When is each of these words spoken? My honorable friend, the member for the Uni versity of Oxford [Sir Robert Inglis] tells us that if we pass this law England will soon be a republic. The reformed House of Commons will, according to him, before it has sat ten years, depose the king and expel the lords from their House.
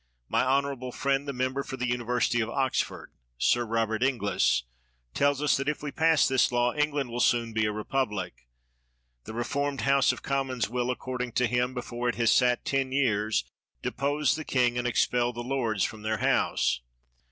My 0.27 0.43
honorable 0.43 0.91
friend, 0.91 1.27
the 1.27 1.31
member 1.31 1.61
for 1.61 1.77
the 1.77 1.85
Uni 1.85 2.03
versity 2.03 2.41
of 2.41 2.49
Oxford 2.49 3.11
[Sir 3.37 3.67
Robert 3.67 4.01
Inglis] 4.01 4.63
tells 5.13 5.43
us 5.43 5.55
that 5.57 5.69
if 5.69 5.83
we 5.83 5.91
pass 5.91 6.27
this 6.27 6.51
law 6.51 6.73
England 6.73 7.11
will 7.11 7.19
soon 7.19 7.53
be 7.53 7.67
a 7.67 7.71
republic. 7.71 8.47
The 9.25 9.35
reformed 9.35 9.81
House 9.81 10.11
of 10.11 10.23
Commons 10.23 10.67
will, 10.67 10.89
according 10.89 11.33
to 11.33 11.45
him, 11.45 11.75
before 11.75 12.09
it 12.09 12.15
has 12.15 12.31
sat 12.31 12.65
ten 12.65 12.91
years, 12.91 13.43
depose 13.83 14.35
the 14.35 14.43
king 14.43 14.75
and 14.75 14.87
expel 14.87 15.33
the 15.33 15.41
lords 15.43 15.83
from 15.83 16.01
their 16.01 16.17
House. 16.17 16.81